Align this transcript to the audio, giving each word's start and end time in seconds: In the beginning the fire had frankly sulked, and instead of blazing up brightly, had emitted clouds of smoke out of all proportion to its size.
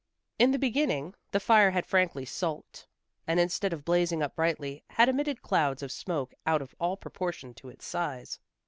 In 0.39 0.49
the 0.49 0.57
beginning 0.57 1.13
the 1.29 1.39
fire 1.39 1.69
had 1.69 1.85
frankly 1.85 2.25
sulked, 2.25 2.87
and 3.27 3.39
instead 3.39 3.71
of 3.71 3.85
blazing 3.85 4.23
up 4.23 4.35
brightly, 4.35 4.83
had 4.89 5.07
emitted 5.09 5.43
clouds 5.43 5.83
of 5.83 5.91
smoke 5.91 6.33
out 6.43 6.63
of 6.63 6.73
all 6.79 6.97
proportion 6.97 7.53
to 7.53 7.69
its 7.69 7.85
size. 7.85 8.39